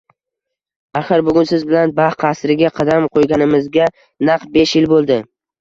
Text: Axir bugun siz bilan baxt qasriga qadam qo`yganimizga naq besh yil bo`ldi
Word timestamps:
Axir 1.01 1.23
bugun 1.27 1.45
siz 1.51 1.67
bilan 1.73 1.93
baxt 2.01 2.21
qasriga 2.25 2.71
qadam 2.79 3.05
qo`yganimizga 3.19 3.91
naq 4.31 4.49
besh 4.57 4.75
yil 4.81 4.91
bo`ldi 4.97 5.21